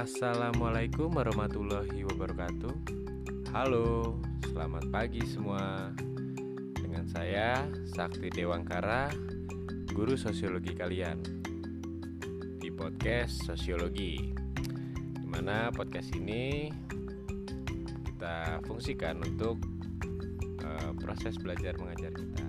Assalamualaikum 0.00 1.12
warahmatullahi 1.12 2.08
wabarakatuh. 2.08 2.72
Halo, 3.52 4.16
selamat 4.48 4.88
pagi 4.88 5.20
semua. 5.28 5.92
Dengan 6.72 7.04
saya 7.04 7.68
Sakti 7.84 8.32
Dewangkara, 8.32 9.12
guru 9.92 10.16
sosiologi 10.16 10.72
kalian 10.72 11.20
di 12.64 12.72
podcast 12.72 13.44
Sosiologi. 13.44 14.32
Di 15.20 15.26
mana 15.28 15.68
podcast 15.68 16.16
ini 16.16 16.72
kita 18.08 18.64
fungsikan 18.64 19.20
untuk 19.20 19.60
uh, 20.64 20.96
proses 20.96 21.36
belajar 21.36 21.76
mengajar 21.76 22.16
kita. 22.16 22.46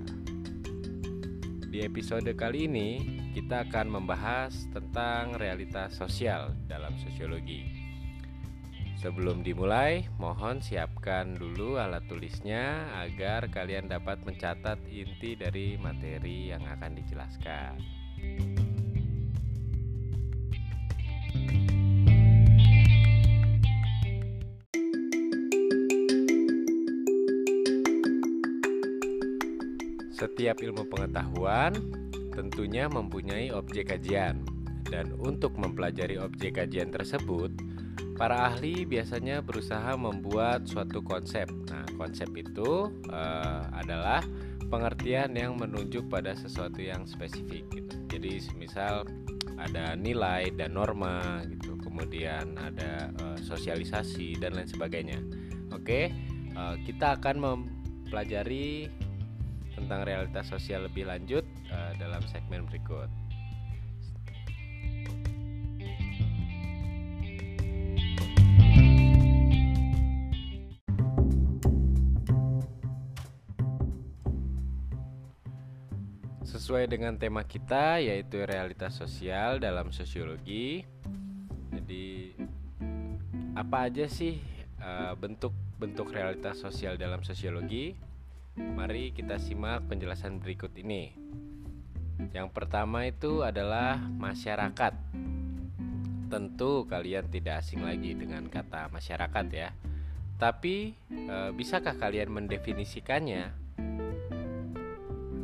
Di 1.68 1.84
episode 1.84 2.32
kali 2.32 2.72
ini 2.72 3.20
kita 3.32 3.64
akan 3.64 3.88
membahas 3.88 4.68
tentang 4.76 5.40
realitas 5.40 5.96
sosial 5.96 6.52
dalam 6.68 6.92
sosiologi. 7.00 7.64
Sebelum 9.00 9.42
dimulai, 9.42 10.06
mohon 10.22 10.62
siapkan 10.62 11.34
dulu 11.34 11.80
alat 11.82 12.06
tulisnya 12.06 12.92
agar 13.02 13.50
kalian 13.50 13.90
dapat 13.90 14.22
mencatat 14.28 14.78
inti 14.92 15.34
dari 15.34 15.74
materi 15.80 16.54
yang 16.54 16.62
akan 16.70 16.92
dijelaskan. 17.00 17.74
Setiap 30.14 30.62
ilmu 30.62 30.86
pengetahuan 30.86 31.74
tentunya 32.32 32.88
mempunyai 32.88 33.52
objek 33.52 33.92
kajian. 33.92 34.42
Dan 34.88 35.16
untuk 35.20 35.56
mempelajari 35.56 36.20
objek 36.20 36.60
kajian 36.60 36.92
tersebut, 36.92 37.52
para 38.20 38.52
ahli 38.52 38.84
biasanya 38.84 39.40
berusaha 39.40 39.96
membuat 39.96 40.68
suatu 40.68 41.00
konsep. 41.00 41.48
Nah, 41.72 41.88
konsep 41.96 42.28
itu 42.36 42.92
uh, 43.08 43.64
adalah 43.72 44.20
pengertian 44.68 45.32
yang 45.36 45.56
menunjuk 45.56 46.12
pada 46.12 46.36
sesuatu 46.36 46.84
yang 46.84 47.08
spesifik. 47.08 47.64
Gitu. 47.72 47.96
Jadi, 48.12 48.34
misal 48.60 49.08
ada 49.56 49.96
nilai 49.96 50.52
dan 50.52 50.76
norma, 50.76 51.40
gitu. 51.48 51.80
Kemudian 51.80 52.60
ada 52.60 53.16
uh, 53.24 53.38
sosialisasi 53.40 54.44
dan 54.44 54.60
lain 54.60 54.68
sebagainya. 54.68 55.20
Oke, 55.72 56.12
uh, 56.56 56.76
kita 56.84 57.16
akan 57.16 57.36
mempelajari 57.40 58.92
tentang 59.76 60.04
realitas 60.04 60.48
sosial 60.52 60.88
lebih 60.88 61.08
lanjut 61.08 61.44
uh, 61.72 61.92
dalam 61.98 62.22
segmen 62.28 62.68
berikut. 62.68 63.08
Sesuai 76.44 76.92
dengan 76.92 77.16
tema 77.16 77.48
kita 77.48 78.04
yaitu 78.04 78.44
realitas 78.44 79.00
sosial 79.00 79.58
dalam 79.58 79.90
sosiologi. 79.90 80.84
Jadi 81.72 82.36
apa 83.56 83.88
aja 83.88 84.08
sih 84.08 84.40
eh, 84.80 85.14
bentuk-bentuk 85.16 86.12
uh, 86.12 86.14
realitas 86.16 86.60
sosial 86.60 87.00
dalam 87.00 87.24
sosiologi? 87.24 88.11
Mari 88.60 89.16
kita 89.16 89.40
simak 89.40 89.88
penjelasan 89.88 90.44
berikut 90.44 90.76
ini. 90.76 91.16
Yang 92.36 92.52
pertama 92.52 93.08
itu 93.08 93.48
adalah 93.48 93.96
masyarakat. 93.96 94.94
Tentu 96.28 96.84
kalian 96.84 97.32
tidak 97.32 97.64
asing 97.64 97.88
lagi 97.88 98.12
dengan 98.12 98.52
kata 98.52 98.92
masyarakat 98.92 99.46
ya. 99.56 99.72
Tapi 100.36 100.92
e, 101.08 101.38
bisakah 101.56 101.96
kalian 101.96 102.28
mendefinisikannya? 102.28 103.56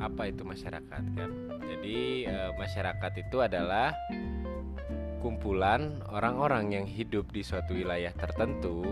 Apa 0.04 0.28
itu 0.28 0.44
masyarakat 0.44 1.04
kan? 1.16 1.32
Jadi 1.64 2.28
e, 2.28 2.38
masyarakat 2.60 3.14
itu 3.24 3.38
adalah 3.40 3.96
kumpulan 5.24 6.04
orang-orang 6.12 6.76
yang 6.76 6.86
hidup 6.86 7.32
di 7.32 7.40
suatu 7.40 7.72
wilayah 7.72 8.12
tertentu 8.12 8.84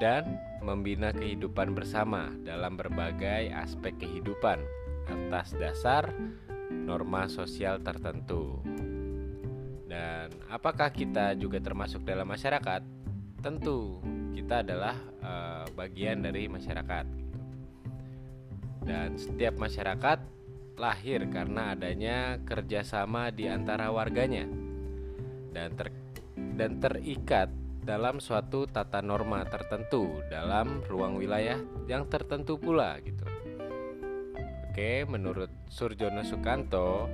dan 0.00 0.40
membina 0.64 1.12
kehidupan 1.12 1.76
bersama 1.76 2.32
dalam 2.40 2.74
berbagai 2.74 3.52
aspek 3.52 3.92
kehidupan 4.00 4.58
atas 5.06 5.52
dasar 5.60 6.08
norma 6.72 7.28
sosial 7.28 7.84
tertentu. 7.84 8.64
Dan 9.84 10.32
apakah 10.48 10.88
kita 10.88 11.36
juga 11.36 11.60
termasuk 11.60 12.00
dalam 12.08 12.32
masyarakat? 12.32 12.80
Tentu, 13.44 14.00
kita 14.32 14.64
adalah 14.64 14.96
e, 15.20 15.32
bagian 15.76 16.24
dari 16.24 16.48
masyarakat. 16.48 17.04
Gitu. 17.04 17.38
Dan 18.88 19.20
setiap 19.20 19.60
masyarakat 19.60 20.18
lahir 20.80 21.28
karena 21.28 21.76
adanya 21.76 22.40
kerjasama 22.40 23.28
di 23.28 23.44
antara 23.44 23.92
warganya 23.92 24.48
dan 25.52 25.76
ter 25.76 25.92
dan 26.56 26.80
terikat 26.80 27.52
dalam 27.80 28.20
suatu 28.20 28.68
tata 28.68 29.00
norma 29.00 29.44
tertentu 29.48 30.20
dalam 30.28 30.84
ruang 30.84 31.16
wilayah 31.16 31.56
yang 31.88 32.04
tertentu 32.06 32.60
pula 32.60 33.00
gitu. 33.00 33.24
Oke, 34.70 35.02
menurut 35.08 35.50
Surjono 35.66 36.22
Sukanto, 36.22 37.10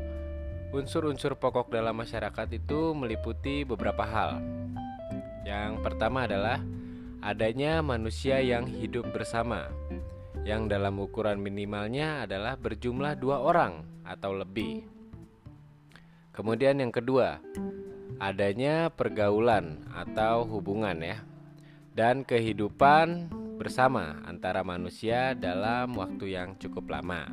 unsur-unsur 0.77 1.41
pokok 1.41 1.73
dalam 1.73 1.97
masyarakat 1.97 2.49
itu 2.53 2.93
meliputi 2.93 3.65
beberapa 3.65 4.05
hal. 4.05 4.43
Yang 5.47 5.81
pertama 5.81 6.29
adalah 6.29 6.61
adanya 7.25 7.81
manusia 7.81 8.43
yang 8.43 8.69
hidup 8.69 9.09
bersama, 9.15 9.73
yang 10.45 10.69
dalam 10.69 11.01
ukuran 11.01 11.41
minimalnya 11.41 12.29
adalah 12.29 12.59
berjumlah 12.61 13.17
dua 13.17 13.41
orang 13.41 13.87
atau 14.05 14.37
lebih. 14.37 14.85
Kemudian 16.37 16.77
yang 16.85 16.93
kedua, 16.93 17.41
adanya 18.19 18.89
pergaulan 18.89 19.85
atau 19.93 20.49
hubungan 20.49 20.97
ya, 21.01 21.19
dan 21.97 22.25
kehidupan 22.25 23.31
bersama 23.57 24.21
antara 24.29 24.61
manusia 24.61 25.33
dalam 25.33 25.97
waktu 25.97 26.37
yang 26.37 26.55
cukup 26.61 26.93
lama. 26.93 27.29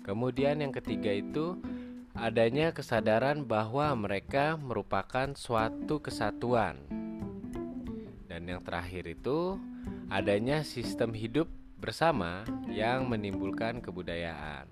Kemudian 0.00 0.64
yang 0.64 0.72
ketiga 0.72 1.12
itu 1.12 1.60
adanya 2.16 2.72
kesadaran 2.72 3.44
bahwa 3.44 3.92
mereka 3.94 4.56
merupakan 4.56 5.36
suatu 5.36 6.00
kesatuan. 6.00 6.80
Dan 8.26 8.48
yang 8.48 8.64
terakhir 8.64 9.06
itu 9.06 9.60
adanya 10.08 10.64
sistem 10.64 11.12
hidup 11.12 11.46
bersama 11.80 12.44
yang 12.68 13.08
menimbulkan 13.08 13.84
kebudayaan. 13.84 14.68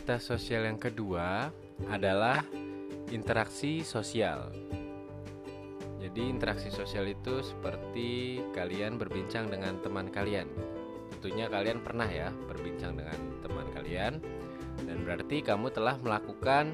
Realitas 0.00 0.32
sosial 0.32 0.64
yang 0.64 0.80
kedua 0.80 1.52
adalah 1.92 2.40
interaksi 3.12 3.84
sosial. 3.84 4.48
Jadi 6.00 6.24
interaksi 6.24 6.72
sosial 6.72 7.04
itu 7.04 7.44
seperti 7.44 8.40
kalian 8.56 8.96
berbincang 8.96 9.52
dengan 9.52 9.76
teman 9.84 10.08
kalian. 10.08 10.48
Tentunya 11.12 11.52
kalian 11.52 11.84
pernah 11.84 12.08
ya 12.08 12.32
berbincang 12.48 12.96
dengan 12.96 13.44
teman 13.44 13.68
kalian 13.76 14.24
dan 14.88 15.04
berarti 15.04 15.44
kamu 15.44 15.68
telah 15.68 16.00
melakukan 16.00 16.72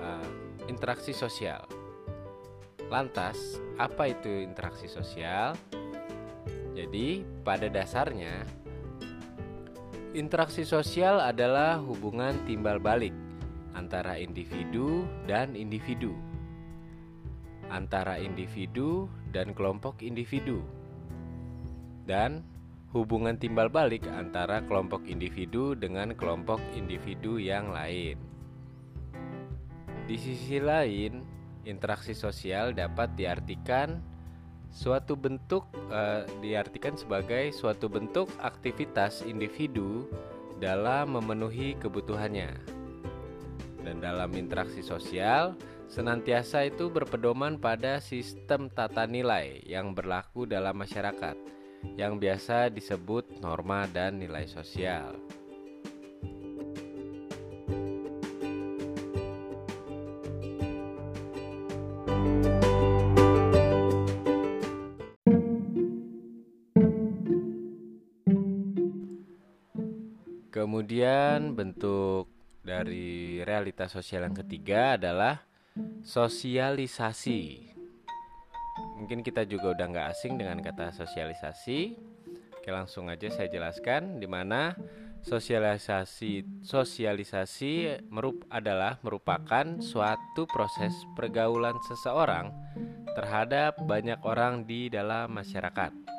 uh, 0.00 0.24
interaksi 0.64 1.12
sosial. 1.12 1.68
Lantas, 2.88 3.60
apa 3.76 4.16
itu 4.16 4.48
interaksi 4.48 4.88
sosial? 4.88 5.60
Jadi, 6.72 7.20
pada 7.44 7.68
dasarnya 7.68 8.61
Interaksi 10.12 10.60
sosial 10.68 11.24
adalah 11.24 11.80
hubungan 11.80 12.36
timbal 12.44 12.76
balik 12.76 13.16
antara 13.72 14.20
individu 14.20 15.08
dan 15.24 15.56
individu, 15.56 16.12
antara 17.72 18.20
individu 18.20 19.08
dan 19.32 19.56
kelompok 19.56 20.04
individu, 20.04 20.60
dan 22.04 22.44
hubungan 22.92 23.40
timbal 23.40 23.72
balik 23.72 24.04
antara 24.04 24.60
kelompok 24.68 25.00
individu 25.08 25.72
dengan 25.72 26.12
kelompok 26.12 26.60
individu 26.76 27.40
yang 27.40 27.72
lain. 27.72 28.20
Di 30.04 30.20
sisi 30.20 30.60
lain, 30.60 31.24
interaksi 31.64 32.12
sosial 32.12 32.76
dapat 32.76 33.16
diartikan 33.16 34.11
Suatu 34.72 35.20
bentuk 35.20 35.68
uh, 35.92 36.24
diartikan 36.40 36.96
sebagai 36.96 37.52
suatu 37.52 37.92
bentuk 37.92 38.32
aktivitas 38.40 39.20
individu 39.28 40.08
dalam 40.56 41.20
memenuhi 41.20 41.76
kebutuhannya. 41.76 42.56
Dan 43.84 44.00
dalam 44.00 44.32
interaksi 44.32 44.80
sosial, 44.80 45.52
senantiasa 45.92 46.64
itu 46.64 46.88
berpedoman 46.88 47.60
pada 47.60 48.00
sistem 48.00 48.72
tata 48.72 49.04
nilai 49.04 49.60
yang 49.68 49.92
berlaku 49.92 50.48
dalam 50.48 50.80
masyarakat, 50.80 51.36
yang 52.00 52.16
biasa 52.16 52.72
disebut 52.72 53.42
norma 53.44 53.84
dan 53.92 54.16
nilai 54.16 54.48
sosial. 54.48 55.20
Kemudian 70.92 71.56
bentuk 71.56 72.28
dari 72.60 73.40
realitas 73.40 73.96
sosial 73.96 74.28
yang 74.28 74.36
ketiga 74.36 75.00
adalah 75.00 75.40
sosialisasi. 76.04 77.72
Mungkin 79.00 79.24
kita 79.24 79.48
juga 79.48 79.72
udah 79.72 79.88
nggak 79.88 80.08
asing 80.12 80.36
dengan 80.36 80.60
kata 80.60 80.92
sosialisasi. 80.92 81.96
Oke, 82.52 82.68
langsung 82.68 83.08
aja 83.08 83.24
saya 83.32 83.48
jelaskan 83.48 84.20
di 84.20 84.28
mana 84.28 84.76
sosialisasi 85.24 86.60
sosialisasi 86.60 88.04
merup 88.12 88.44
adalah 88.52 89.00
merupakan 89.00 89.80
suatu 89.80 90.44
proses 90.44 90.92
pergaulan 91.16 91.80
seseorang 91.88 92.52
terhadap 93.16 93.80
banyak 93.88 94.20
orang 94.28 94.68
di 94.68 94.92
dalam 94.92 95.32
masyarakat. 95.32 96.12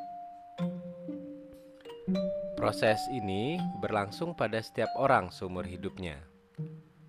Proses 2.63 3.11
ini 3.11 3.59
berlangsung 3.83 4.39
pada 4.39 4.55
setiap 4.63 4.87
orang 4.95 5.35
seumur 5.35 5.67
hidupnya 5.67 6.15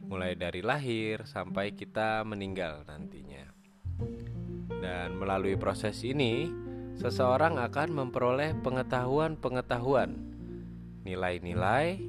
mulai 0.03 0.35
dari 0.35 0.67
lahir 0.67 1.23
sampai 1.31 1.79
kita 1.79 2.27
meninggal 2.27 2.83
nantinya. 2.83 3.55
Dan 4.83 5.15
melalui 5.15 5.55
proses 5.55 6.03
ini, 6.03 6.51
seseorang 6.99 7.63
akan 7.63 7.89
memperoleh 7.95 8.59
pengetahuan-pengetahuan, 8.67 10.19
nilai-nilai, 11.07 12.03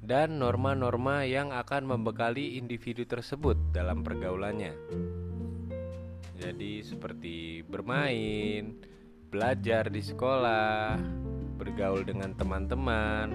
dan 0.00 0.40
norma-norma 0.40 1.28
yang 1.28 1.52
akan 1.52 1.84
membekali 2.00 2.56
individu 2.56 3.04
tersebut 3.04 3.60
dalam 3.76 4.00
pergaulannya. 4.00 4.72
Jadi, 6.40 6.80
seperti 6.80 7.60
bermain, 7.60 8.80
belajar 9.28 9.92
di 9.92 10.00
sekolah, 10.00 10.96
bergaul 11.56 12.04
dengan 12.04 12.36
teman-teman, 12.36 13.32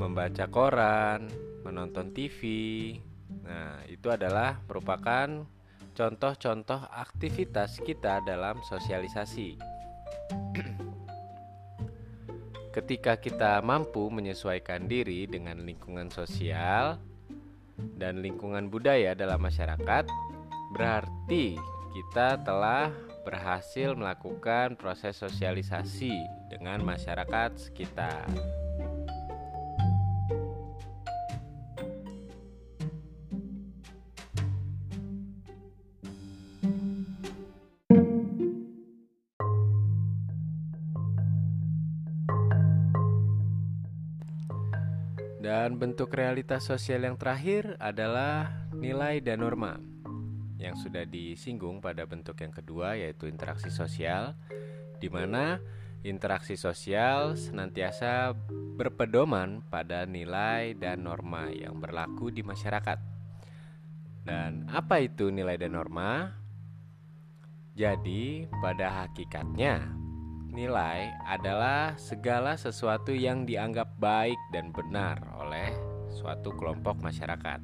membaca 0.00 0.48
koran, 0.48 1.28
menonton 1.62 2.10
TV, 2.10 2.40
Nah, 3.44 3.84
itu 3.88 4.08
adalah 4.08 4.60
merupakan 4.64 5.44
contoh-contoh 5.94 6.80
aktivitas 6.90 7.80
kita 7.84 8.24
dalam 8.24 8.60
sosialisasi. 8.64 9.58
Ketika 12.74 13.20
kita 13.20 13.62
mampu 13.62 14.10
menyesuaikan 14.10 14.90
diri 14.90 15.30
dengan 15.30 15.62
lingkungan 15.62 16.10
sosial 16.10 16.98
dan 18.00 18.18
lingkungan 18.18 18.66
budaya 18.66 19.14
dalam 19.14 19.38
masyarakat, 19.38 20.04
berarti 20.74 21.54
kita 21.94 22.42
telah 22.42 22.90
berhasil 23.22 23.94
melakukan 23.94 24.74
proses 24.74 25.14
sosialisasi 25.22 26.12
dengan 26.54 26.86
masyarakat 26.86 27.50
sekitar. 27.58 28.30
Dan 45.44 45.76
bentuk 45.76 46.14
realitas 46.14 46.64
sosial 46.64 47.04
yang 47.04 47.18
terakhir 47.18 47.76
adalah 47.82 48.64
nilai 48.72 49.20
dan 49.20 49.42
norma 49.44 49.76
yang 50.56 50.72
sudah 50.80 51.04
disinggung 51.04 51.84
pada 51.84 52.08
bentuk 52.08 52.40
yang 52.40 52.48
kedua 52.48 52.96
yaitu 52.96 53.28
interaksi 53.28 53.68
sosial 53.68 54.32
di 54.96 55.12
mana 55.12 55.60
interaksi 56.04 56.54
sosial 56.54 57.34
senantiasa 57.34 58.36
berpedoman 58.76 59.64
pada 59.66 60.04
nilai 60.04 60.76
dan 60.76 61.02
norma 61.02 61.50
yang 61.50 61.80
berlaku 61.80 62.30
di 62.30 62.44
masyarakat. 62.44 63.00
Dan 64.24 64.68
apa 64.68 65.00
itu 65.00 65.32
nilai 65.32 65.56
dan 65.56 65.74
norma? 65.74 66.32
Jadi, 67.74 68.46
pada 68.62 69.02
hakikatnya 69.02 70.04
Nilai 70.54 71.10
adalah 71.26 71.98
segala 71.98 72.54
sesuatu 72.54 73.10
yang 73.10 73.42
dianggap 73.42 73.90
baik 73.98 74.38
dan 74.54 74.70
benar 74.70 75.18
oleh 75.34 75.74
suatu 76.14 76.54
kelompok 76.54 77.02
masyarakat. 77.02 77.58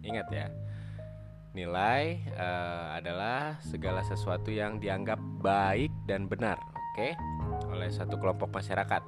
Ingat 0.00 0.32
ya, 0.32 0.48
nilai 1.52 2.24
uh, 2.32 2.96
adalah 2.96 3.60
segala 3.60 4.00
sesuatu 4.00 4.48
yang 4.48 4.80
dianggap 4.80 5.20
baik 5.44 5.92
dan 6.08 6.24
benar, 6.24 6.56
oke, 6.56 6.80
okay? 6.96 7.12
Oleh 7.72 7.88
satu 7.88 8.20
kelompok 8.20 8.52
masyarakat. 8.52 9.02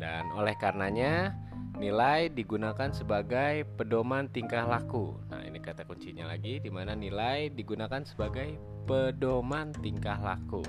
Dan 0.00 0.32
oleh 0.34 0.56
karenanya, 0.56 1.36
nilai 1.78 2.30
digunakan 2.30 2.90
sebagai 2.90 3.68
pedoman 3.76 4.30
tingkah 4.30 4.66
laku. 4.66 5.14
Nah, 5.30 5.42
ini 5.44 5.58
kata 5.60 5.86
kuncinya 5.86 6.30
lagi, 6.30 6.58
di 6.58 6.70
mana 6.72 6.96
nilai 6.96 7.52
digunakan 7.52 8.02
sebagai 8.02 8.58
pedoman 8.88 9.70
tingkah 9.84 10.18
laku. 10.18 10.62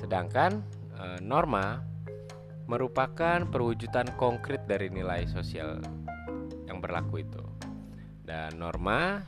Sedangkan 0.00 0.60
e, 0.96 1.04
norma 1.20 1.80
merupakan 2.64 3.44
perwujudan 3.44 4.08
konkret 4.16 4.64
dari 4.64 4.88
nilai 4.88 5.28
sosial 5.28 5.80
yang 6.64 6.80
berlaku 6.80 7.24
itu. 7.24 7.44
Dan 8.24 8.56
norma 8.56 9.20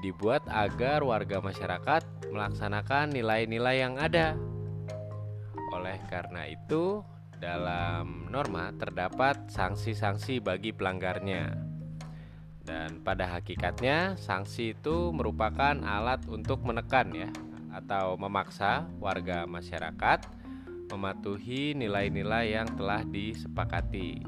dibuat 0.00 0.40
agar 0.48 1.04
warga 1.04 1.44
masyarakat 1.44 2.32
melaksanakan 2.32 3.12
nilai-nilai 3.12 3.84
yang 3.84 4.00
ada. 4.00 4.32
Karena 6.08 6.48
itu, 6.48 7.04
dalam 7.40 8.28
norma 8.28 8.70
terdapat 8.76 9.48
sanksi-sanksi 9.48 10.44
bagi 10.44 10.76
pelanggarnya. 10.76 11.56
Dan 12.60 13.00
pada 13.00 13.40
hakikatnya, 13.40 14.20
sanksi 14.20 14.76
itu 14.76 15.10
merupakan 15.10 15.74
alat 15.80 16.20
untuk 16.28 16.62
menekan 16.62 17.10
ya 17.16 17.32
atau 17.72 18.18
memaksa 18.20 18.84
warga 19.00 19.48
masyarakat 19.48 20.26
mematuhi 20.92 21.72
nilai-nilai 21.72 22.60
yang 22.60 22.68
telah 22.76 23.00
disepakati. 23.06 24.20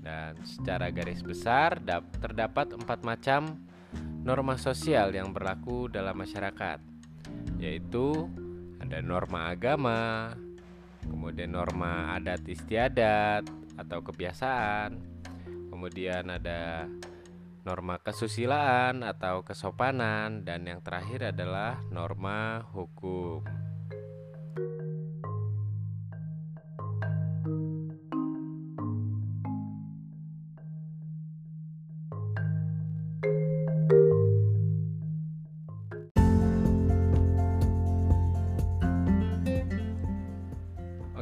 Dan 0.00 0.36
secara 0.44 0.92
garis 0.92 1.24
besar 1.24 1.80
terdapat 2.20 2.76
empat 2.76 3.00
macam 3.06 3.64
norma 4.20 4.60
sosial 4.60 5.14
yang 5.16 5.32
berlaku 5.32 5.88
dalam 5.88 6.20
masyarakat, 6.20 6.78
yaitu 7.56 8.28
ada 8.82 8.98
norma 9.00 9.54
agama, 9.54 10.34
kemudian 11.04 11.56
norma 11.56 12.16
adat 12.16 12.44
istiadat 12.44 13.48
atau 13.80 14.04
kebiasaan, 14.04 15.00
kemudian 15.72 16.28
ada 16.28 16.84
norma 17.64 18.00
kesusilaan 18.00 19.04
atau 19.04 19.44
kesopanan, 19.44 20.44
dan 20.44 20.64
yang 20.64 20.80
terakhir 20.80 21.32
adalah 21.32 21.80
norma 21.92 22.64
hukum. 22.72 22.99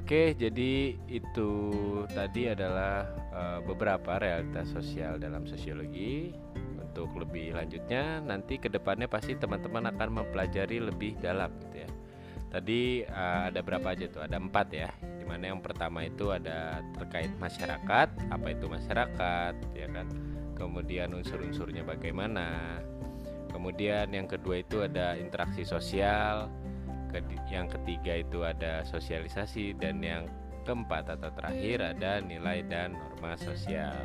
Oke, 0.09 0.33
jadi 0.33 0.97
itu 1.05 1.53
tadi 2.09 2.49
adalah 2.49 3.05
uh, 3.29 3.61
beberapa 3.61 4.17
realitas 4.17 4.73
sosial 4.73 5.21
dalam 5.21 5.45
sosiologi. 5.45 6.33
Untuk 6.81 7.13
lebih 7.13 7.53
lanjutnya, 7.53 8.25
nanti 8.25 8.57
ke 8.57 8.73
depannya 8.73 9.05
pasti 9.05 9.37
teman-teman 9.37 9.93
akan 9.93 10.09
mempelajari 10.25 10.81
lebih 10.81 11.21
dalam, 11.21 11.53
gitu 11.61 11.85
ya. 11.85 11.91
Tadi 12.49 13.05
uh, 13.05 13.53
ada 13.53 13.61
berapa 13.61 13.85
aja 13.85 14.09
tuh? 14.09 14.25
Ada 14.25 14.41
empat 14.41 14.73
ya. 14.73 14.89
Di 14.97 15.29
mana 15.29 15.53
yang 15.53 15.61
pertama 15.61 16.01
itu 16.01 16.33
ada 16.33 16.81
terkait 16.97 17.29
masyarakat, 17.37 18.09
apa 18.33 18.47
itu 18.49 18.65
masyarakat, 18.65 19.55
ya 19.77 19.93
kan? 19.93 20.09
Kemudian 20.57 21.13
unsur-unsurnya 21.21 21.85
bagaimana. 21.85 22.81
Kemudian 23.53 24.09
yang 24.09 24.25
kedua 24.25 24.65
itu 24.65 24.81
ada 24.81 25.21
interaksi 25.21 25.69
sosial 25.69 26.49
yang 27.49 27.67
ketiga 27.69 28.21
itu 28.21 28.45
ada 28.45 28.85
sosialisasi 28.85 29.77
dan 29.81 30.01
hmm. 30.01 30.07
yang 30.07 30.25
keempat 30.69 31.17
atau 31.17 31.33
terakhir 31.33 31.81
hmm. 31.81 31.91
ada 31.97 32.13
nilai 32.21 32.59
dan 32.69 32.93
norma 32.97 33.35
sosial. 33.41 33.97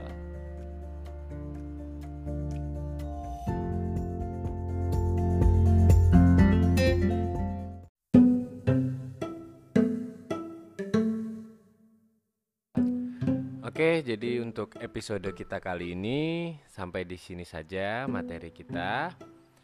Oke, 13.73 14.05
jadi 14.05 14.37
untuk 14.37 14.77
episode 14.77 15.33
kita 15.33 15.57
kali 15.57 15.97
ini 15.97 16.53
sampai 16.69 17.09
di 17.09 17.17
sini 17.17 17.41
saja 17.41 18.05
materi 18.05 18.53
kita. 18.53 19.17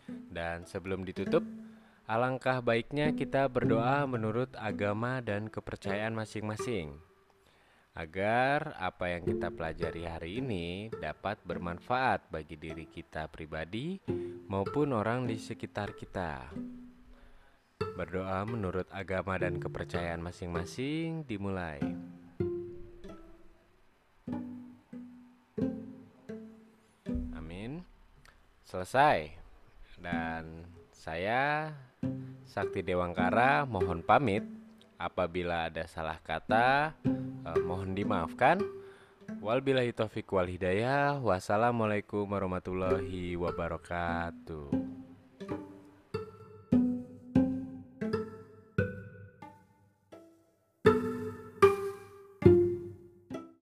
Dan 0.09 0.65
sebelum 0.65 1.05
ditutup, 1.05 1.45
alangkah 2.09 2.57
baiknya 2.65 3.13
kita 3.13 3.45
berdoa 3.45 4.09
menurut 4.09 4.49
agama 4.57 5.21
dan 5.21 5.45
kepercayaan 5.45 6.17
masing-masing. 6.17 6.97
Agar 7.93 8.73
apa 8.81 9.13
yang 9.13 9.21
kita 9.29 9.53
pelajari 9.53 10.09
hari 10.09 10.41
ini 10.41 10.89
dapat 10.97 11.37
bermanfaat 11.45 12.33
bagi 12.33 12.57
diri 12.57 12.89
kita 12.89 13.29
pribadi 13.29 14.01
maupun 14.49 14.97
orang 14.97 15.29
di 15.29 15.37
sekitar 15.37 15.93
kita. 15.93 16.49
Berdoa 17.93 18.41
menurut 18.49 18.89
agama 18.89 19.37
dan 19.37 19.61
kepercayaan 19.61 20.25
masing-masing 20.25 21.29
dimulai. 21.29 21.77
selesai 28.69 29.33
dan 29.97 30.61
saya 30.93 31.73
Sakti 32.49 32.83
Dewangkara 32.83 33.63
mohon 33.63 34.03
pamit. 34.03 34.43
Apabila 34.99 35.71
ada 35.71 35.87
salah 35.87 36.19
kata 36.19 36.91
eh, 37.47 37.59
mohon 37.63 37.95
dimaafkan. 37.95 38.59
Walbillahi 39.39 39.95
taufiq 39.95 40.27
wal 40.35 40.51
hidayah. 40.51 41.23
Wassalamualaikum 41.23 42.27
warahmatullahi 42.27 43.39
wabarakatuh 43.39 44.98